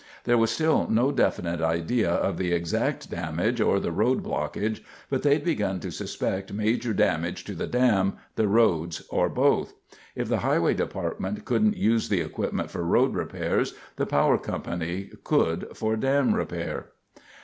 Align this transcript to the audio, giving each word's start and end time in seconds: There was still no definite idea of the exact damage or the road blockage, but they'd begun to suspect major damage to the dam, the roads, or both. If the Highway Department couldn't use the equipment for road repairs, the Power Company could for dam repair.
There 0.23 0.39
was 0.39 0.49
still 0.49 0.87
no 0.89 1.11
definite 1.11 1.61
idea 1.61 2.09
of 2.09 2.39
the 2.39 2.53
exact 2.53 3.11
damage 3.11 3.61
or 3.61 3.79
the 3.79 3.91
road 3.91 4.23
blockage, 4.23 4.81
but 5.11 5.21
they'd 5.21 5.43
begun 5.45 5.79
to 5.81 5.91
suspect 5.91 6.51
major 6.51 6.91
damage 6.91 7.43
to 7.43 7.53
the 7.53 7.67
dam, 7.67 8.13
the 8.35 8.47
roads, 8.47 9.03
or 9.11 9.29
both. 9.29 9.75
If 10.15 10.27
the 10.27 10.39
Highway 10.39 10.73
Department 10.73 11.45
couldn't 11.45 11.77
use 11.77 12.09
the 12.09 12.21
equipment 12.21 12.71
for 12.71 12.83
road 12.83 13.13
repairs, 13.13 13.75
the 13.97 14.07
Power 14.07 14.39
Company 14.39 15.11
could 15.23 15.67
for 15.75 15.95
dam 15.95 16.33
repair. 16.33 16.87